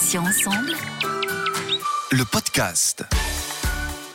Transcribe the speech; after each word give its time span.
Patients 0.00 0.24
ensemble. 0.24 0.72
Le 2.10 2.24
podcast. 2.24 3.04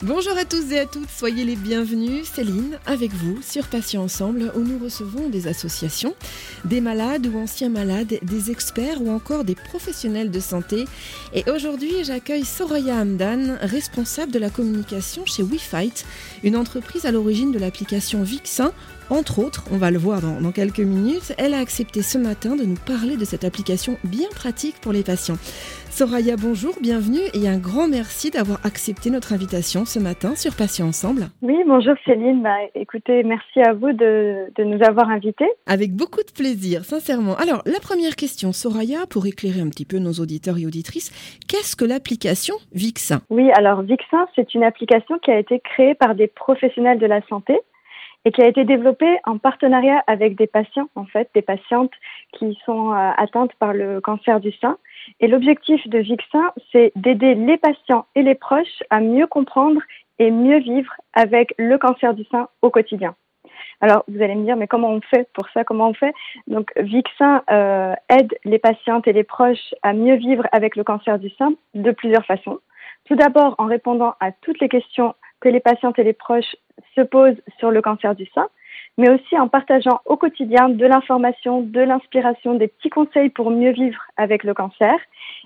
Bonjour 0.01 0.35
à 0.35 0.43
tous 0.43 0.71
et 0.71 0.79
à 0.79 0.88
toutes, 0.88 1.11
soyez 1.11 1.46
les 1.46 1.55
bienvenus. 1.55 2.27
Céline, 2.27 2.79
avec 2.88 3.13
vous 3.13 3.39
sur 3.43 3.68
Patients 3.68 4.02
Ensemble, 4.02 4.52
où 4.55 4.61
nous 4.61 4.84
recevons 4.84 5.29
des 5.29 5.48
associations, 5.48 6.16
des 6.63 6.82
malades 6.82 7.27
ou 7.27 7.38
anciens 7.38 7.70
malades, 7.70 8.18
des 8.23 8.50
experts 8.50 9.00
ou 9.00 9.11
encore 9.11 9.43
des 9.43 9.54
professionnels 9.54 10.32
de 10.32 10.39
santé. 10.39 10.86
Et 11.34 11.48
aujourd'hui, 11.52 12.04
j'accueille 12.04 12.45
Soraya 12.45 12.95
Hamdan, 12.95 13.59
responsable 13.61 14.31
de 14.31 14.39
la 14.39 14.49
communication 14.49 15.23
chez 15.27 15.43
WeFight, 15.43 16.04
une 16.43 16.55
entreprise 16.55 17.05
à 17.05 17.11
l'origine 17.11 17.52
de 17.52 17.59
l'application 17.59 18.23
Vixin 18.23 18.73
entre 19.09 19.39
autres, 19.39 19.65
on 19.71 19.77
va 19.77 19.91
le 19.91 19.97
voir 19.97 20.21
dans, 20.21 20.51
quelques 20.51 20.79
minutes, 20.79 21.33
elle 21.37 21.54
a 21.54 21.59
accepté 21.59 22.01
ce 22.01 22.17
matin 22.17 22.55
de 22.55 22.63
nous 22.63 22.77
parler 22.87 23.17
de 23.17 23.25
cette 23.25 23.43
application 23.43 23.97
bien 24.04 24.29
pratique 24.33 24.75
pour 24.81 24.91
les 24.93 25.04
patients. 25.04 25.37
Soraya, 25.89 26.36
bonjour, 26.37 26.73
bienvenue 26.82 27.23
et 27.33 27.47
un 27.47 27.57
grand 27.57 27.87
merci 27.87 28.32
d'avoir 28.32 28.60
accepté 28.65 29.10
notre 29.10 29.32
invitation 29.32 29.86
ce 29.86 29.99
matin 29.99 30.36
sur 30.36 30.55
Patients 30.55 30.87
Ensemble. 30.87 31.27
Oui, 31.41 31.55
bonjour 31.65 31.93
Céline. 32.05 32.41
Bah, 32.41 32.58
écoutez, 32.73 33.23
merci 33.23 33.61
à 33.61 33.73
vous 33.73 33.94
de, 33.94 34.52
de 34.55 34.63
nous 34.63 34.83
avoir 34.83 35.09
invités. 35.09 35.49
Avec 35.67 35.94
beaucoup 35.94 36.22
de 36.22 36.31
plaisir, 36.35 36.83
sincèrement. 36.83 37.35
Alors, 37.38 37.61
la 37.66 37.80
première 37.80 38.16
question, 38.16 38.52
Soraya, 38.52 39.05
pour 39.09 39.25
éclairer 39.25 39.61
un 39.61 39.69
petit 39.69 39.85
peu 39.85 39.99
nos 39.99 40.13
auditeurs 40.13 40.58
et 40.58 40.66
auditrices, 40.66 41.11
qu'est-ce 41.47 41.75
que 41.75 41.85
l'application 41.85 42.55
Vixin? 42.73 43.22
Oui, 43.30 43.49
alors 43.53 43.81
Vixin, 43.83 44.25
c'est 44.35 44.53
une 44.53 44.63
application 44.63 45.17
qui 45.19 45.31
a 45.31 45.39
été 45.39 45.59
créée 45.59 45.95
par 45.95 46.16
des 46.16 46.27
professionnels 46.27 46.99
de 46.99 47.05
la 47.05 47.22
santé 47.27 47.59
et 48.25 48.31
qui 48.31 48.42
a 48.42 48.47
été 48.47 48.66
développée 48.66 49.20
en 49.23 49.38
partenariat 49.38 50.03
avec 50.08 50.36
des 50.36 50.47
patients, 50.47 50.89
en 50.95 51.06
fait, 51.06 51.30
des 51.36 51.44
patientes 51.44 51.94
qui 52.33 52.58
sont 52.66 52.92
euh, 52.92 53.11
atteintes 53.17 53.53
par 53.59 53.73
le 53.73 54.02
cancer 54.02 54.39
du 54.39 54.52
sein. 54.53 54.78
Et 55.20 55.28
l'objectif 55.28 55.88
de 55.88 56.00
Vixin, 56.00 56.52
c'est 56.72 56.92
d'aider 56.95 57.36
les 57.36 57.58
patients 57.58 58.08
et 58.16 58.23
les 58.23 58.36
proches 58.36 58.83
à 58.89 58.99
mieux 58.99 59.27
comprendre 59.27 59.80
et 60.17 60.31
mieux 60.31 60.59
vivre 60.59 60.91
avec 61.14 61.53
le 61.58 61.77
cancer 61.77 62.16
du 62.16 62.23
sein 62.25 62.49
au 62.64 62.72
quotidien. 62.72 63.16
Alors, 63.81 64.03
vous 64.08 64.22
allez 64.22 64.36
me 64.36 64.45
dire, 64.45 64.55
mais 64.55 64.67
comment 64.67 64.89
on 64.89 65.02
fait 65.02 65.30
pour 65.33 65.47
ça? 65.49 65.64
Comment 65.64 65.89
on 65.89 65.94
fait? 65.94 66.14
Donc, 66.47 66.71
Vixin 66.77 67.44
euh, 67.52 67.94
aide 68.09 68.33
les 68.44 68.59
patientes 68.59 69.08
et 69.08 69.14
les 69.14 69.23
proches 69.23 69.73
à 69.83 69.94
mieux 69.94 70.16
vivre 70.16 70.47
avec 70.52 70.75
le 70.75 70.83
cancer 70.83 71.19
du 71.19 71.30
sein 71.31 71.53
de 71.75 71.92
plusieurs 71.92 72.25
façons. 72.25 72.59
Tout 73.05 73.16
d'abord, 73.16 73.53
en 73.59 73.66
répondant 73.66 74.16
à 74.19 74.31
toutes 74.31 74.59
les 74.59 74.69
questions 74.69 75.14
que 75.42 75.49
les 75.49 75.59
patientes 75.59 75.99
et 75.99 76.03
les 76.03 76.14
proches 76.14 76.55
se 76.95 77.01
posent 77.01 77.41
sur 77.59 77.71
le 77.71 77.81
cancer 77.81 78.15
du 78.15 78.25
sein, 78.33 78.47
mais 78.97 79.09
aussi 79.09 79.37
en 79.37 79.47
partageant 79.47 79.99
au 80.05 80.17
quotidien 80.17 80.69
de 80.69 80.85
l'information, 80.85 81.61
de 81.61 81.81
l'inspiration, 81.81 82.55
des 82.55 82.67
petits 82.67 82.89
conseils 82.89 83.29
pour 83.29 83.51
mieux 83.51 83.71
vivre 83.71 83.99
avec 84.17 84.43
le 84.43 84.53
cancer, 84.53 84.95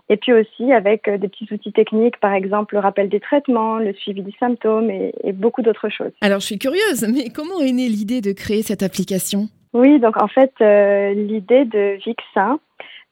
et 0.09 0.17
puis 0.17 0.33
aussi 0.33 0.72
avec 0.72 1.07
euh, 1.07 1.17
des 1.17 1.27
petits 1.27 1.52
outils 1.52 1.72
techniques, 1.72 2.19
par 2.19 2.33
exemple 2.33 2.75
le 2.75 2.81
rappel 2.81 3.09
des 3.09 3.19
traitements, 3.19 3.77
le 3.77 3.94
suivi 3.94 4.22
des 4.22 4.33
symptômes 4.39 4.89
et, 4.89 5.13
beaucoup 5.33 5.61
d'autres 5.61 5.89
choses. 5.89 6.11
Alors 6.22 6.39
je 6.39 6.47
suis 6.47 6.59
curieuse, 6.59 7.07
mais 7.07 7.30
comment 7.30 7.61
est 7.61 7.72
née 7.72 7.88
l'idée 7.88 8.22
de 8.22 8.31
créer 8.31 8.61
cette 8.61 8.83
application? 8.83 9.47
Oui, 9.73 10.00
donc 10.00 10.22
en 10.22 10.27
fait, 10.27 10.52
euh, 10.61 11.13
l'idée 11.13 11.66
de 11.66 11.97
Vixin, 12.03 12.59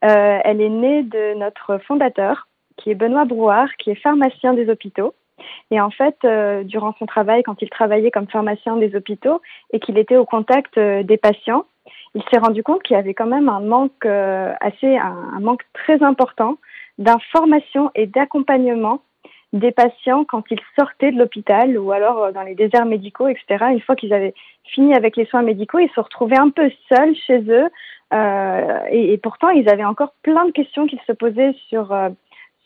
euh, 0.04 0.40
elle 0.44 0.62
est 0.62 0.70
née 0.70 1.04
de 1.04 1.38
notre 1.38 1.78
fondateur, 1.88 2.48
qui 2.78 2.92
est 2.92 2.96
Benoît 2.96 3.26
Brouard, 3.26 3.70
qui 3.78 3.92
est 3.92 4.02
pharmacien 4.02 4.54
des 4.54 4.70
hôpitaux. 4.70 5.14
Et 5.72 5.82
en 5.82 5.90
fait, 5.90 6.18
euh, 6.24 6.64
durant 6.64 6.94
son 6.98 7.06
travail, 7.06 7.44
quand 7.44 7.62
il 7.62 7.70
travaillait 7.70 8.12
comme 8.12 8.28
pharmacien 8.28 8.78
des 8.78 8.96
hôpitaux 8.96 9.42
et 9.72 9.80
qu'il 9.80 9.98
était 9.98 10.16
au 10.16 10.26
contact 10.26 10.78
euh, 10.78 11.04
des 11.04 11.18
patients, 11.18 11.66
il 12.16 12.24
s'est 12.32 12.40
rendu 12.40 12.64
compte 12.64 12.84
qu'il 12.84 12.96
y 12.96 13.00
avait 13.00 13.14
quand 13.14 13.28
même 13.28 13.50
un 13.50 13.60
manque 13.60 14.06
euh, 14.06 14.54
assez, 14.62 14.98
un, 14.98 15.40
manque 15.40 15.64
très 15.74 16.02
important 16.04 16.58
d'information 16.98 17.92
et 17.96 18.08
d'accompagnement 18.08 19.02
des 19.54 19.72
patients 19.72 20.26
quand 20.26 20.44
ils 20.50 20.60
sortaient 20.78 21.12
de 21.12 21.18
l'hôpital 21.18 21.78
ou 21.78 21.92
alors 21.92 22.34
dans 22.34 22.42
les 22.42 22.56
déserts 22.56 22.86
médicaux, 22.86 23.28
etc. 23.28 23.66
Une 23.72 23.82
fois 23.82 23.96
qu'ils 23.96 24.14
avaient 24.14 24.34
fini 24.66 24.94
avec 24.94 25.16
les 25.16 25.26
soins 25.26 25.42
médicaux, 25.42 25.80
ils 25.80 25.92
se 25.92 26.00
retrouvaient 26.00 26.40
un 26.40 26.50
peu 26.50 26.70
seuls 26.90 27.16
chez 27.16 27.44
eux 27.50 27.70
et, 28.92 29.14
et, 29.14 29.18
pourtant 29.18 29.50
ils 29.50 29.70
avaient 29.70 29.86
encore 29.86 30.14
plein 30.22 30.46
de 30.46 30.52
questions 30.52 30.86
qu'ils 30.86 31.02
se 31.08 31.14
posaient 31.14 31.56
sur 31.70 31.94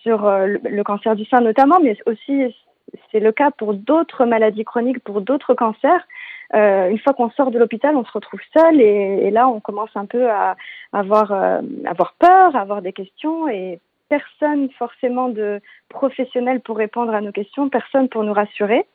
sur 0.04 0.26
euh, 0.26 0.58
le, 0.64 0.84
cancer 0.84 1.16
du 1.16 1.26
sein 1.26 1.42
notamment, 1.42 1.80
mais 1.82 1.98
aussi 2.06 2.56
c'est 3.12 3.20
le 3.20 3.32
cas 3.32 3.52
pour 3.52 3.74
d'autres 3.74 4.26
maladies 4.26 4.66
chroniques, 4.66 5.04
pour 5.04 5.22
d'autres 5.22 5.54
cancers. 5.54 6.06
Euh, 6.54 6.90
une 6.90 7.00
fois 7.00 7.14
qu'on 7.14 7.30
sort 7.32 7.52
de 7.52 7.60
l'hôpital, 7.60 7.96
on 7.96 8.04
se 8.04 8.12
retrouve 8.12 8.42
seul 8.54 8.82
et, 8.82 9.32
là, 9.32 9.48
on 9.48 9.62
commence 9.62 9.92
un 9.96 10.06
peu 10.06 10.30
à 10.30 10.58
avoir, 10.92 11.32
euh, 11.32 11.62
avoir 11.86 12.14
peur, 12.20 12.56
à 12.56 12.60
avoir 12.60 12.82
des 12.82 12.92
questions 12.92 13.48
et 13.48 13.80
personne 14.10 14.70
forcément 14.78 15.30
de 15.30 15.62
professionnel 15.88 16.60
pour 16.60 16.76
répondre 16.76 17.14
à 17.14 17.22
nos 17.22 17.32
questions, 17.32 17.70
personne 17.70 18.10
pour 18.10 18.26
nous 18.26 18.34
rassurer. 18.34 18.86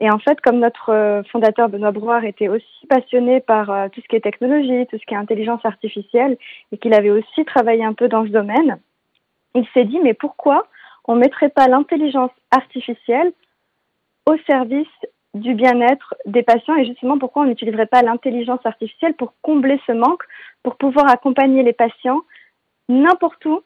Et 0.00 0.10
en 0.10 0.18
fait, 0.18 0.40
comme 0.40 0.58
notre 0.58 1.22
fondateur 1.30 1.68
Benoît 1.68 1.92
Brouard 1.92 2.24
était 2.24 2.48
aussi 2.48 2.86
passionné 2.88 3.40
par 3.40 3.90
tout 3.90 4.00
ce 4.00 4.08
qui 4.08 4.16
est 4.16 4.20
technologie, 4.20 4.86
tout 4.86 4.98
ce 4.98 5.04
qui 5.04 5.14
est 5.14 5.18
intelligence 5.18 5.64
artificielle, 5.64 6.36
et 6.72 6.78
qu'il 6.78 6.94
avait 6.94 7.10
aussi 7.10 7.44
travaillé 7.44 7.84
un 7.84 7.92
peu 7.92 8.08
dans 8.08 8.24
ce 8.24 8.30
domaine, 8.30 8.80
il 9.54 9.66
s'est 9.72 9.84
dit, 9.84 10.00
mais 10.00 10.14
pourquoi 10.14 10.66
on 11.06 11.14
ne 11.14 11.20
mettrait 11.20 11.50
pas 11.50 11.68
l'intelligence 11.68 12.30
artificielle 12.50 13.32
au 14.26 14.36
service 14.48 14.88
du 15.34 15.54
bien-être 15.54 16.14
des 16.26 16.42
patients 16.42 16.76
et 16.76 16.86
justement 16.86 17.18
pourquoi 17.18 17.42
on 17.42 17.46
n'utiliserait 17.46 17.86
pas 17.86 18.02
l'intelligence 18.02 18.64
artificielle 18.64 19.14
pour 19.14 19.34
combler 19.42 19.80
ce 19.86 19.92
manque, 19.92 20.22
pour 20.62 20.76
pouvoir 20.76 21.10
accompagner 21.10 21.62
les 21.62 21.72
patients 21.72 22.22
n'importe 22.88 23.44
où, 23.44 23.60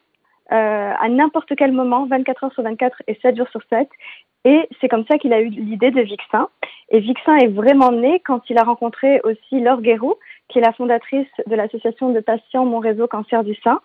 euh, 0.51 0.93
à 0.99 1.09
n'importe 1.09 1.55
quel 1.55 1.71
moment, 1.71 2.05
24 2.05 2.45
heures 2.45 2.53
sur 2.53 2.63
24 2.63 3.03
et 3.07 3.19
7 3.21 3.37
jours 3.37 3.49
sur 3.49 3.61
7. 3.69 3.87
Et 4.45 4.67
c'est 4.79 4.87
comme 4.87 5.05
ça 5.09 5.17
qu'il 5.17 5.33
a 5.33 5.41
eu 5.41 5.49
l'idée 5.49 5.91
de 5.91 6.01
Vixin. 6.01 6.47
Et 6.89 7.01
Vixin 7.01 7.35
est 7.37 7.47
vraiment 7.47 7.91
né 7.91 8.21
quand 8.25 8.49
il 8.49 8.57
a 8.57 8.63
rencontré 8.63 9.19
aussi 9.23 9.59
Laure 9.59 9.81
Guérou, 9.81 10.15
qui 10.47 10.59
est 10.59 10.61
la 10.61 10.73
fondatrice 10.73 11.27
de 11.45 11.55
l'association 11.55 12.09
de 12.11 12.19
patients 12.21 12.65
Mon 12.65 12.79
Réseau 12.79 13.07
Cancer 13.07 13.43
du 13.43 13.53
Sein, 13.55 13.81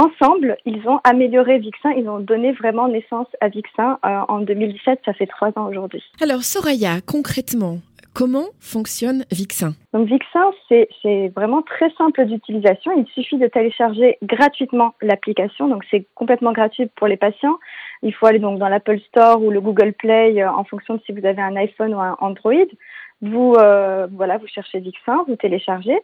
ensemble, 0.00 0.56
ils 0.64 0.86
ont 0.88 1.00
amélioré 1.04 1.58
Vixin, 1.58 1.90
ils 1.96 2.08
ont 2.08 2.20
donné 2.20 2.52
vraiment 2.52 2.88
naissance 2.88 3.28
à 3.40 3.48
Vixin 3.48 3.98
euh, 4.04 4.20
en 4.28 4.40
2017, 4.40 5.00
ça 5.04 5.12
fait 5.12 5.26
trois 5.26 5.50
ans 5.56 5.68
aujourd'hui. 5.68 6.02
Alors 6.20 6.42
Soraya, 6.42 7.00
concrètement, 7.06 7.78
Comment 8.12 8.46
fonctionne 8.58 9.24
Vixin 9.30 9.74
Donc 9.92 10.08
Vixin, 10.08 10.50
c'est 10.68 11.28
vraiment 11.28 11.62
très 11.62 11.90
simple 11.96 12.26
d'utilisation. 12.26 12.90
Il 12.96 13.06
suffit 13.14 13.38
de 13.38 13.46
télécharger 13.46 14.18
gratuitement 14.22 14.94
l'application. 15.00 15.68
Donc 15.68 15.84
c'est 15.90 16.06
complètement 16.16 16.52
gratuit 16.52 16.90
pour 16.96 17.06
les 17.06 17.16
patients. 17.16 17.58
Il 18.02 18.12
faut 18.12 18.26
aller 18.26 18.40
donc 18.40 18.58
dans 18.58 18.68
l'Apple 18.68 18.98
Store 19.08 19.40
ou 19.40 19.50
le 19.50 19.60
Google 19.60 19.92
Play 19.92 20.42
euh, 20.42 20.50
en 20.50 20.64
fonction 20.64 20.94
de 20.94 21.00
si 21.06 21.12
vous 21.12 21.24
avez 21.24 21.40
un 21.40 21.54
iPhone 21.54 21.94
ou 21.94 22.00
un 22.00 22.16
Android. 22.20 22.66
Vous 23.22 23.54
euh, 23.58 24.06
voilà, 24.12 24.38
vous 24.38 24.46
cherchez 24.46 24.80
Vixin, 24.80 25.24
vous 25.28 25.36
téléchargez. 25.36 25.98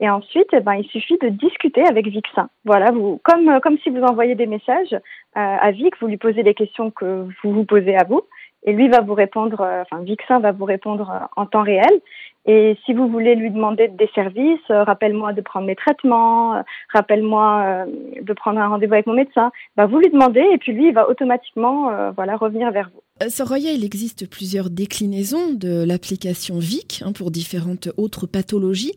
Et 0.00 0.08
ensuite, 0.08 0.48
eh 0.52 0.60
ben, 0.60 0.74
il 0.74 0.86
suffit 0.86 1.18
de 1.18 1.28
discuter 1.28 1.84
avec 1.84 2.06
Vixin. 2.06 2.48
Voilà, 2.64 2.92
vous, 2.92 3.20
comme, 3.24 3.48
euh, 3.48 3.60
comme 3.60 3.78
si 3.78 3.90
vous 3.90 4.02
envoyez 4.02 4.34
des 4.36 4.46
messages 4.46 4.92
euh, 4.92 4.98
à 5.34 5.70
Vix, 5.72 5.90
vous 6.00 6.06
lui 6.06 6.18
posez 6.18 6.42
les 6.42 6.54
questions 6.54 6.90
que 6.90 7.26
vous 7.42 7.52
vous 7.52 7.64
posez 7.64 7.96
à 7.96 8.04
vous, 8.04 8.22
et 8.64 8.72
lui 8.72 8.88
va 8.88 9.00
vous 9.00 9.14
répondre, 9.14 9.66
Vixin 10.02 10.38
va 10.38 10.52
vous 10.52 10.64
répondre 10.64 11.28
en 11.34 11.46
temps 11.46 11.62
réel. 11.62 12.00
Et 12.46 12.76
si 12.84 12.94
vous 12.94 13.08
voulez 13.08 13.34
lui 13.34 13.50
demander 13.50 13.88
des 13.88 14.08
services, 14.14 14.60
rappelle-moi 14.68 15.32
de 15.32 15.40
prendre 15.40 15.66
mes 15.66 15.74
traitements, 15.74 16.62
rappelle-moi 16.92 17.86
de 18.20 18.32
prendre 18.34 18.60
un 18.60 18.68
rendez-vous 18.68 18.94
avec 18.94 19.08
mon 19.08 19.14
médecin, 19.14 19.50
bah, 19.76 19.86
vous 19.86 19.98
lui 19.98 20.10
demandez 20.10 20.44
et 20.52 20.58
puis 20.58 20.72
lui 20.72 20.92
va 20.92 21.08
automatiquement 21.08 22.12
voilà 22.12 22.36
revenir 22.36 22.70
vers 22.70 22.90
vous. 22.94 23.01
Euh, 23.20 23.28
Soraya, 23.28 23.72
il 23.72 23.84
existe 23.84 24.28
plusieurs 24.28 24.70
déclinaisons 24.70 25.52
de 25.52 25.84
l'application 25.86 26.58
VIC 26.58 27.02
hein, 27.04 27.12
pour 27.12 27.30
différentes 27.30 27.88
autres 27.98 28.26
pathologies. 28.26 28.94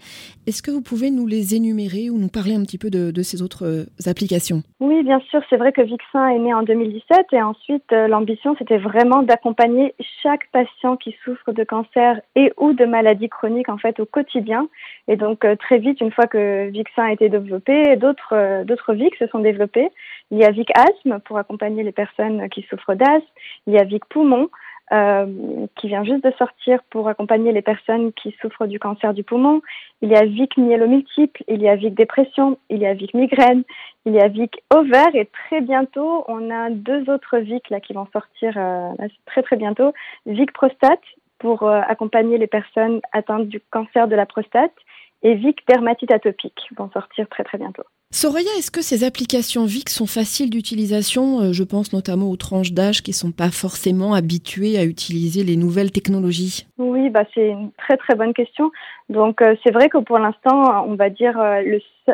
Est-ce 0.47 0.63
que 0.63 0.71
vous 0.71 0.81
pouvez 0.81 1.11
nous 1.11 1.27
les 1.27 1.53
énumérer 1.53 2.09
ou 2.09 2.17
nous 2.17 2.29
parler 2.29 2.55
un 2.55 2.61
petit 2.61 2.77
peu 2.77 2.89
de, 2.89 3.21
ces 3.23 3.41
autres 3.41 3.65
euh, 3.65 4.09
applications? 4.09 4.63
Oui, 4.79 5.03
bien 5.03 5.19
sûr. 5.29 5.41
C'est 5.49 5.57
vrai 5.57 5.73
que 5.73 5.81
Vixin 5.81 6.29
est 6.29 6.39
né 6.39 6.53
en 6.53 6.63
2017 6.63 7.27
et 7.33 7.41
ensuite 7.41 7.91
euh, 7.91 8.07
l'ambition 8.07 8.55
c'était 8.57 8.77
vraiment 8.77 9.21
d'accompagner 9.21 9.93
chaque 10.23 10.49
patient 10.51 10.95
qui 10.95 11.15
souffre 11.25 11.51
de 11.51 11.63
cancer 11.65 12.21
et 12.35 12.53
ou 12.57 12.73
de 12.73 12.85
maladies 12.85 13.29
chroniques 13.29 13.69
en 13.69 13.77
fait 13.77 13.99
au 13.99 14.05
quotidien. 14.05 14.69
Et 15.07 15.17
donc 15.17 15.45
très 15.59 15.77
vite, 15.77 15.99
une 15.99 16.11
fois 16.11 16.25
que 16.25 16.69
Vixin 16.69 17.03
a 17.03 17.11
été 17.11 17.29
développé, 17.29 17.95
d'autres 17.97 18.63
d'autres 18.63 18.93
VIC 18.93 19.15
se 19.17 19.27
sont 19.27 19.39
développés. 19.39 19.89
Il 20.31 20.39
y 20.39 20.43
a 20.43 20.51
Vic 20.51 20.69
Asthme 20.75 21.19
pour 21.19 21.37
accompagner 21.37 21.83
les 21.83 21.91
personnes 21.91 22.49
qui 22.49 22.63
souffrent 22.63 22.95
d'asthme. 22.95 23.25
Il 23.67 23.73
y 23.73 23.77
a 23.77 23.83
Vic 23.83 24.05
Poumon 24.05 24.49
euh, 24.91 25.65
qui 25.77 25.87
vient 25.87 26.03
juste 26.03 26.23
de 26.23 26.31
sortir 26.37 26.79
pour 26.91 27.07
accompagner 27.07 27.51
les 27.51 27.63
personnes 27.63 28.13
qui 28.13 28.35
souffrent 28.39 28.67
du 28.67 28.77
cancer 28.77 29.15
du 29.15 29.23
poumon. 29.23 29.61
Il 30.03 30.09
y 30.09 30.15
a 30.15 30.25
Vic 30.25 30.57
Myélomultiple, 30.57 31.43
il 31.47 31.61
y 31.61 31.67
a 31.67 31.75
Vic 31.75 31.95
Dépression, 31.95 32.59
il 32.69 32.77
y 32.77 32.85
a 32.85 32.93
Vic 32.93 33.15
Migraine, 33.15 33.63
il 34.05 34.13
y 34.13 34.19
a 34.19 34.27
Vic 34.27 34.63
Ovaire 34.71 35.15
et 35.15 35.25
très 35.25 35.61
bientôt, 35.61 36.23
on 36.27 36.51
a 36.51 36.69
deux 36.69 37.09
autres 37.09 37.39
Vic 37.39 37.67
là 37.71 37.79
qui 37.79 37.93
vont 37.93 38.07
sortir 38.13 38.53
euh, 38.57 38.91
très 39.25 39.41
très 39.41 39.55
bientôt. 39.55 39.91
Vic 40.27 40.51
Prostate 40.51 41.01
pour 41.39 41.63
euh, 41.63 41.81
accompagner 41.87 42.37
les 42.37 42.47
personnes 42.47 43.01
atteintes 43.11 43.47
du 43.47 43.59
cancer 43.71 44.07
de 44.07 44.15
la 44.15 44.27
prostate 44.27 44.75
et 45.23 45.33
Vic 45.33 45.67
Dermatite 45.67 46.11
Atopique 46.11 46.69
vont 46.77 46.91
sortir 46.91 47.27
très 47.29 47.43
très 47.43 47.57
bientôt. 47.57 47.83
Soraya, 48.15 48.47
est-ce 48.57 48.71
que 48.71 48.81
ces 48.81 49.03
applications 49.03 49.65
VIC 49.65 49.89
sont 49.89 50.05
faciles 50.05 50.49
d'utilisation? 50.49 51.41
Euh, 51.41 51.51
Je 51.51 51.65
pense 51.65 51.91
notamment 51.91 52.31
aux 52.31 52.37
tranches 52.37 52.71
d'âge 52.71 53.03
qui 53.03 53.11
ne 53.11 53.15
sont 53.15 53.33
pas 53.33 53.51
forcément 53.51 54.13
habituées 54.13 54.77
à 54.77 54.85
utiliser 54.85 55.43
les 55.43 55.57
nouvelles 55.57 55.91
technologies. 55.91 56.65
Oui, 56.77 57.09
bah, 57.09 57.25
c'est 57.33 57.49
une 57.49 57.73
très 57.73 57.97
très 57.97 58.15
bonne 58.15 58.33
question. 58.33 58.71
Donc 59.09 59.41
euh, 59.41 59.55
c'est 59.61 59.71
vrai 59.71 59.89
que 59.89 59.97
pour 59.97 60.17
l'instant, 60.17 60.87
on 60.87 60.95
va 60.95 61.09
dire 61.09 61.37
euh, 61.37 61.61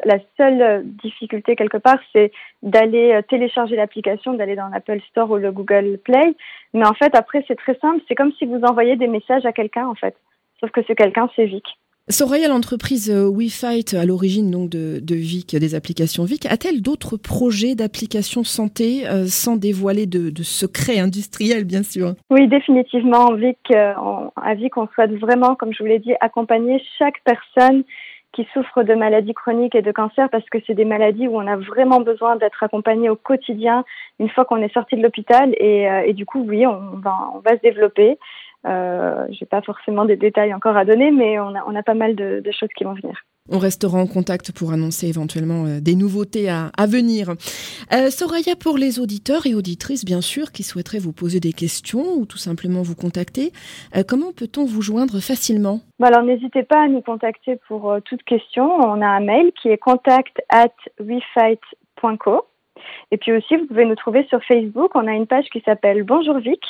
la 0.03 0.17
seule 0.37 0.87
difficulté 1.03 1.55
quelque 1.55 1.77
part, 1.77 1.99
c'est 2.13 2.31
d'aller 2.63 3.21
télécharger 3.29 3.75
l'application, 3.75 4.33
d'aller 4.33 4.55
dans 4.55 4.69
l'Apple 4.69 5.01
Store 5.11 5.29
ou 5.29 5.37
le 5.37 5.51
Google 5.51 5.99
Play. 6.03 6.33
Mais 6.73 6.87
en 6.87 6.95
fait, 6.95 7.13
après, 7.13 7.45
c'est 7.47 7.57
très 7.57 7.77
simple. 7.77 8.01
C'est 8.07 8.15
comme 8.15 8.31
si 8.39 8.47
vous 8.47 8.61
envoyez 8.63 8.95
des 8.95 9.07
messages 9.07 9.45
à 9.45 9.51
quelqu'un, 9.51 9.85
en 9.85 9.93
fait. 9.93 10.15
Sauf 10.61 10.71
que 10.71 10.81
ce 10.81 10.93
quelqu'un, 10.93 11.29
c'est 11.35 11.45
Vic. 11.45 11.65
Soraya, 12.09 12.47
l'entreprise 12.47 13.11
euh, 13.11 13.29
WeFight, 13.29 13.93
à 13.93 14.05
l'origine 14.05 14.49
donc 14.49 14.69
de, 14.69 15.15
Vic, 15.15 15.55
des 15.55 15.75
applications 15.75 16.23
Vic, 16.23 16.47
a-t-elle 16.47 16.81
d'autres 16.81 17.15
projets 17.15 17.75
d'applications 17.75 18.43
santé 18.43 19.07
euh, 19.07 19.25
sans 19.27 19.55
dévoiler 19.55 20.07
de, 20.07 20.31
secrets 20.41 20.99
industriels, 20.99 21.63
bien 21.63 21.83
sûr? 21.83 22.15
Oui, 22.31 22.47
définitivement. 22.47 23.33
Vic, 23.33 23.59
euh, 23.71 23.93
à 24.35 24.55
Vic, 24.55 24.75
on 24.77 24.87
souhaite 24.87 25.13
vraiment, 25.19 25.55
comme 25.55 25.73
je 25.73 25.83
vous 25.83 25.89
l'ai 25.89 25.99
dit, 25.99 26.13
accompagner 26.21 26.81
chaque 26.97 27.21
personne 27.23 27.83
qui 28.33 28.47
souffre 28.53 28.81
de 28.83 28.95
maladies 28.95 29.33
chroniques 29.33 29.75
et 29.75 29.81
de 29.81 29.91
cancer 29.91 30.29
parce 30.29 30.47
que 30.49 30.57
c'est 30.65 30.73
des 30.73 30.85
maladies 30.85 31.27
où 31.27 31.35
on 31.37 31.45
a 31.47 31.57
vraiment 31.57 31.99
besoin 31.99 32.37
d'être 32.37 32.63
accompagné 32.63 33.09
au 33.09 33.15
quotidien 33.15 33.83
une 34.19 34.29
fois 34.29 34.45
qu'on 34.45 34.61
est 34.61 34.73
sorti 34.73 34.95
de 34.95 35.03
l'hôpital 35.03 35.53
et, 35.59 36.13
du 36.13 36.25
coup 36.25 36.45
oui 36.47 36.65
on 36.65 36.79
on 37.03 37.39
va 37.39 37.57
se 37.57 37.61
développer 37.61 38.17
euh, 38.67 39.25
j'ai 39.31 39.45
pas 39.45 39.61
forcément 39.61 40.05
des 40.05 40.17
détails 40.17 40.53
encore 40.53 40.77
à 40.77 40.85
donner, 40.85 41.11
mais 41.11 41.39
on 41.39 41.55
a, 41.55 41.63
on 41.65 41.75
a 41.75 41.81
pas 41.81 41.95
mal 41.95 42.15
de, 42.15 42.41
de, 42.45 42.51
choses 42.51 42.69
qui 42.77 42.83
vont 42.83 42.93
venir. 42.93 43.15
On 43.49 43.57
restera 43.57 43.97
en 43.97 44.05
contact 44.05 44.51
pour 44.51 44.71
annoncer 44.71 45.07
éventuellement 45.07 45.65
euh, 45.65 45.79
des 45.81 45.95
nouveautés 45.95 46.47
à, 46.47 46.71
à 46.77 46.85
venir. 46.85 47.31
Euh, 47.91 48.11
Soraya, 48.11 48.55
pour 48.55 48.77
les 48.77 48.99
auditeurs 48.99 49.47
et 49.47 49.55
auditrices, 49.55 50.05
bien 50.05 50.21
sûr, 50.21 50.51
qui 50.51 50.61
souhaiteraient 50.61 50.99
vous 50.99 51.11
poser 51.11 51.39
des 51.39 51.53
questions 51.53 52.13
ou 52.17 52.27
tout 52.27 52.37
simplement 52.37 52.83
vous 52.83 52.95
contacter, 52.95 53.51
euh, 53.95 54.03
comment 54.07 54.31
peut-on 54.31 54.65
vous 54.65 54.83
joindre 54.83 55.19
facilement? 55.19 55.79
Bah 55.99 56.07
Alors, 56.07 56.23
n'hésitez 56.23 56.61
pas 56.61 56.83
à 56.83 56.87
nous 56.87 57.01
contacter 57.01 57.59
pour 57.67 57.95
toute 58.05 58.23
question. 58.23 58.63
On 58.63 59.01
a 59.01 59.07
un 59.07 59.21
mail 59.21 59.51
qui 59.59 59.69
est 59.69 59.77
contact 59.77 60.39
at 60.49 60.69
wefight.co. 60.99 62.45
Et 63.11 63.17
puis 63.17 63.31
aussi, 63.33 63.57
vous 63.57 63.65
pouvez 63.65 63.85
nous 63.85 63.95
trouver 63.95 64.25
sur 64.29 64.43
Facebook. 64.43 64.91
On 64.93 65.07
a 65.07 65.13
une 65.13 65.27
page 65.27 65.45
qui 65.51 65.61
s'appelle 65.61 66.03
Bonjour 66.03 66.37
Vic. 66.37 66.61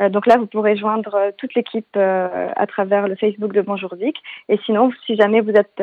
Euh, 0.00 0.08
donc 0.08 0.26
là, 0.26 0.36
vous 0.38 0.46
pourrez 0.46 0.76
joindre 0.76 1.14
euh, 1.14 1.30
toute 1.36 1.54
l'équipe 1.54 1.96
euh, 1.96 2.48
à 2.56 2.66
travers 2.66 3.08
le 3.08 3.16
Facebook 3.16 3.52
de 3.52 3.60
Bonjour 3.60 3.94
Vic. 3.94 4.16
Et 4.48 4.58
sinon, 4.64 4.90
si 5.06 5.16
jamais 5.16 5.40
vous 5.40 5.50
êtes, 5.50 5.82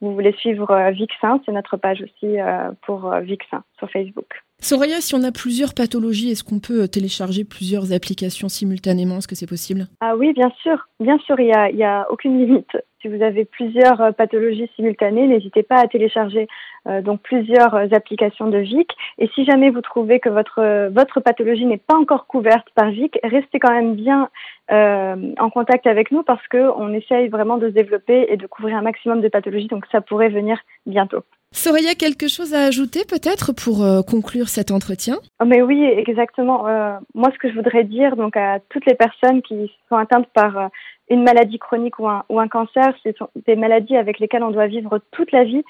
vous 0.00 0.14
voulez 0.14 0.32
suivre 0.32 0.90
Vixin, 0.90 1.40
c'est 1.44 1.52
notre 1.52 1.76
page 1.76 2.02
aussi 2.02 2.36
pour 2.82 3.10
Vixin 3.20 3.62
sur 3.78 3.90
Facebook. 3.90 4.42
Soraya, 4.60 5.00
si 5.00 5.14
on 5.14 5.22
a 5.22 5.30
plusieurs 5.30 5.72
pathologies, 5.72 6.30
est-ce 6.30 6.42
qu'on 6.42 6.58
peut 6.58 6.88
télécharger 6.88 7.44
plusieurs 7.44 7.92
applications 7.92 8.48
simultanément? 8.48 9.18
Est-ce 9.18 9.28
que 9.28 9.36
c'est 9.36 9.46
possible? 9.46 9.86
Ah 10.00 10.16
oui, 10.16 10.32
bien 10.32 10.50
sûr. 10.62 10.88
Bien 10.98 11.18
sûr, 11.18 11.38
il 11.38 11.46
n'y 11.46 11.84
a, 11.84 12.00
a 12.00 12.10
aucune 12.10 12.38
limite. 12.38 12.76
Si 13.00 13.06
vous 13.06 13.22
avez 13.22 13.44
plusieurs 13.44 14.00
euh, 14.00 14.10
pathologies 14.10 14.68
simultanées, 14.74 15.28
n'hésitez 15.28 15.62
pas 15.62 15.76
à 15.76 15.86
télécharger 15.86 16.48
euh, 16.88 17.02
donc 17.02 17.20
plusieurs 17.22 17.74
euh, 17.74 17.86
applications 17.92 18.48
de 18.48 18.58
VIC. 18.58 18.90
Et 19.18 19.28
si 19.34 19.44
jamais 19.44 19.70
vous 19.70 19.80
trouvez 19.80 20.20
que 20.20 20.28
votre 20.28 21.20
pathologie 21.20 21.66
n'est 21.66 21.76
pas 21.76 21.96
encore 21.96 22.26
couverte 22.26 22.68
par 22.74 22.90
VIC, 22.90 23.18
restez 23.22 23.58
quand 23.58 23.72
même 23.72 23.94
bien 23.94 24.28
euh, 24.70 25.34
en 25.38 25.50
contact 25.50 25.86
avec 25.86 26.10
nous 26.10 26.22
parce 26.22 26.46
que 26.48 26.70
on 26.76 26.92
essaye 26.92 27.28
vraiment 27.28 27.58
de 27.58 27.68
se 27.68 27.74
développer 27.74 28.26
et 28.28 28.36
de 28.36 28.46
couvrir 28.46 28.76
un 28.76 28.82
maximum 28.82 29.20
de 29.20 29.28
pathologies. 29.28 29.68
Donc 29.68 29.84
ça 29.92 30.00
pourrait 30.00 30.30
venir 30.30 30.58
bientôt. 30.86 31.22
Soraya, 31.50 31.94
quelque 31.94 32.28
chose 32.28 32.52
à 32.52 32.64
ajouter 32.64 33.04
peut-être 33.08 33.52
pour 33.52 33.82
euh, 33.82 34.02
conclure 34.02 34.48
cet 34.48 34.70
entretien? 34.70 35.16
Oh, 35.40 35.46
Mais 35.46 35.62
oui, 35.62 35.82
exactement. 35.82 36.68
Euh, 36.68 36.98
moi, 37.14 37.30
ce 37.32 37.38
que 37.38 37.48
je 37.48 37.54
voudrais 37.54 37.84
dire 37.84 38.16
donc 38.16 38.36
à 38.36 38.58
toutes 38.68 38.84
les 38.86 38.94
personnes 38.94 39.40
qui 39.42 39.72
sont 39.88 39.96
atteintes 39.96 40.28
par 40.34 40.58
euh, 40.58 40.66
une 41.08 41.22
maladie 41.22 41.58
chronique 41.58 41.98
ou 41.98 42.08
un, 42.08 42.24
ou 42.28 42.38
un 42.38 42.48
cancer, 42.48 42.94
ce 43.02 43.12
sont 43.12 43.30
des 43.46 43.56
maladies 43.56 43.96
avec 43.96 44.18
lesquelles 44.18 44.42
on 44.42 44.50
doit 44.50 44.66
vivre 44.66 45.00
toute 45.10 45.32
la 45.32 45.44
vie. 45.44 45.62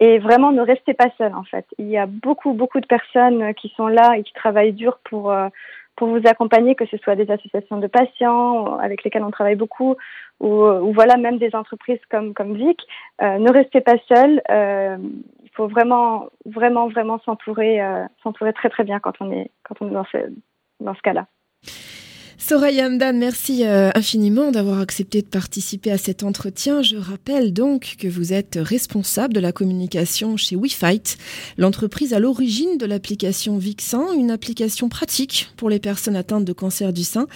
Et 0.00 0.18
vraiment, 0.18 0.50
ne 0.50 0.62
restez 0.62 0.94
pas 0.94 1.10
seul 1.16 1.34
en 1.34 1.44
fait. 1.44 1.66
Il 1.78 1.88
y 1.88 1.98
a 1.98 2.06
beaucoup, 2.06 2.52
beaucoup 2.52 2.80
de 2.80 2.86
personnes 2.86 3.54
qui 3.54 3.72
sont 3.76 3.86
là 3.86 4.16
et 4.16 4.22
qui 4.22 4.32
travaillent 4.32 4.72
dur 4.72 4.98
pour 5.04 5.32
pour 6.00 6.08
vous 6.08 6.26
accompagner, 6.26 6.74
que 6.74 6.86
ce 6.86 6.96
soit 6.96 7.14
des 7.14 7.30
associations 7.30 7.76
de 7.76 7.86
patients 7.86 8.78
avec 8.78 9.04
lesquelles 9.04 9.22
on 9.22 9.30
travaille 9.30 9.54
beaucoup, 9.54 9.96
ou, 10.40 10.64
ou 10.64 10.94
voilà 10.94 11.18
même 11.18 11.36
des 11.36 11.54
entreprises 11.54 12.00
comme 12.10 12.32
comme 12.32 12.54
Vic. 12.54 12.80
Euh, 13.20 13.36
ne 13.36 13.52
restez 13.52 13.82
pas 13.82 13.96
seul. 14.08 14.40
Euh, 14.50 14.96
il 15.44 15.50
faut 15.52 15.68
vraiment 15.68 16.30
vraiment 16.46 16.88
vraiment 16.88 17.18
s'entourer 17.26 17.82
euh, 17.82 18.06
s'entourer 18.22 18.54
très 18.54 18.70
très 18.70 18.82
bien 18.82 18.98
quand 18.98 19.20
on 19.20 19.30
est 19.30 19.50
quand 19.62 19.74
on 19.82 19.88
est 19.88 19.92
dans 19.92 20.06
ce 20.10 20.18
dans 20.80 20.94
ce 20.94 21.02
cas-là. 21.02 21.26
Soraya 22.50 22.88
Hamdan, 22.88 23.16
merci 23.16 23.64
euh, 23.64 23.90
infiniment 23.94 24.50
d'avoir 24.50 24.80
accepté 24.80 25.22
de 25.22 25.28
participer 25.28 25.92
à 25.92 25.98
cet 25.98 26.24
entretien. 26.24 26.82
Je 26.82 26.96
rappelle 26.96 27.52
donc 27.52 27.94
que 28.00 28.08
vous 28.08 28.32
êtes 28.32 28.58
responsable 28.60 29.32
de 29.34 29.38
la 29.38 29.52
communication 29.52 30.36
chez 30.36 30.56
WeFight, 30.56 31.16
l'entreprise 31.58 32.12
à 32.12 32.18
l'origine 32.18 32.76
de 32.76 32.86
l'application 32.86 33.56
Vixen, 33.56 34.02
une 34.18 34.32
application 34.32 34.88
pratique 34.88 35.52
pour 35.56 35.70
les 35.70 35.78
personnes 35.78 36.16
atteintes 36.16 36.44
de 36.44 36.52
cancer 36.52 36.92
du 36.92 37.04
sein. 37.04 37.28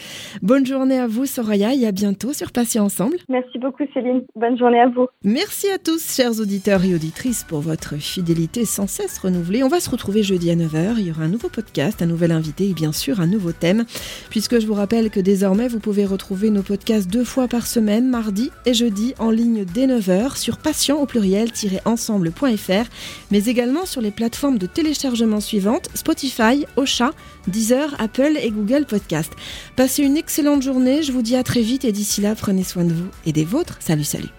Bonne 0.42 0.66
journée 0.66 0.98
à 0.98 1.06
vous 1.06 1.26
Soraya 1.26 1.72
et 1.74 1.86
à 1.86 1.92
bientôt 1.92 2.32
sur 2.32 2.50
Patients 2.50 2.86
Ensemble. 2.86 3.18
Merci 3.28 3.60
beaucoup 3.60 3.84
Céline, 3.94 4.24
bonne 4.34 4.58
journée 4.58 4.80
à 4.80 4.88
vous. 4.88 5.06
Merci 5.22 5.70
à 5.70 5.78
tous 5.78 6.16
chers 6.16 6.40
auditeurs 6.40 6.84
et 6.84 6.92
auditrices 6.92 7.44
pour 7.44 7.60
votre 7.60 7.94
fidélité 8.00 8.64
sans 8.64 8.88
cesse 8.88 9.20
renouvelée. 9.20 9.62
On 9.62 9.68
va 9.68 9.78
se 9.78 9.90
retrouver 9.90 10.24
jeudi 10.24 10.50
à 10.50 10.56
9h, 10.56 10.96
il 10.98 11.06
y 11.06 11.10
aura 11.12 11.22
un 11.22 11.28
nouveau 11.28 11.50
podcast, 11.50 12.02
un 12.02 12.06
nouvel 12.06 12.32
invité 12.32 12.68
et 12.68 12.74
bien 12.74 12.90
sûr 12.90 13.20
un 13.20 13.28
nouveau 13.28 13.52
thème, 13.52 13.84
puisque 14.28 14.58
je 14.58 14.66
vous 14.66 14.74
rappelle 14.74 15.03
que 15.10 15.20
désormais 15.20 15.68
vous 15.68 15.78
pouvez 15.78 16.04
retrouver 16.04 16.50
nos 16.50 16.62
podcasts 16.62 17.08
deux 17.08 17.24
fois 17.24 17.48
par 17.48 17.66
semaine, 17.66 18.08
mardi 18.08 18.50
et 18.66 18.74
jeudi, 18.74 19.14
en 19.18 19.30
ligne 19.30 19.64
dès 19.64 19.86
9h 19.86 20.36
sur 20.36 20.58
patient 20.58 20.98
au 20.98 21.06
pluriel-ensemble.fr, 21.06 22.90
mais 23.30 23.44
également 23.44 23.86
sur 23.86 24.00
les 24.00 24.10
plateformes 24.10 24.58
de 24.58 24.66
téléchargement 24.66 25.40
suivantes 25.40 25.88
Spotify, 25.94 26.66
Ocha, 26.76 27.12
Deezer, 27.46 27.94
Apple 27.98 28.36
et 28.40 28.50
Google 28.50 28.86
Podcast. 28.86 29.32
Passez 29.76 30.02
une 30.02 30.16
excellente 30.16 30.62
journée, 30.62 31.02
je 31.02 31.12
vous 31.12 31.22
dis 31.22 31.36
à 31.36 31.42
très 31.42 31.62
vite 31.62 31.84
et 31.84 31.92
d'ici 31.92 32.20
là, 32.20 32.34
prenez 32.34 32.64
soin 32.64 32.84
de 32.84 32.92
vous 32.92 33.08
et 33.26 33.32
des 33.32 33.44
vôtres. 33.44 33.76
Salut, 33.80 34.04
salut. 34.04 34.30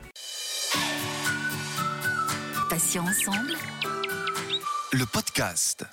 Patient 2.70 3.04
ensemble. 3.04 3.54
Le 4.92 5.06
podcast. 5.06 5.86